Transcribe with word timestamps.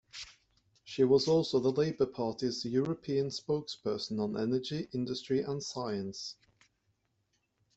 She 0.83 1.03
was 1.03 1.27
also 1.27 1.59
the 1.59 1.71
Labour 1.71 2.07
Party's 2.07 2.65
European 2.65 3.27
spokesperson 3.27 4.19
on 4.19 4.35
Energy, 4.35 4.89
Industry 4.93 5.41
and 5.41 5.61
Science. 5.61 6.37